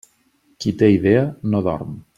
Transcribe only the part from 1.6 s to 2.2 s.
dorm.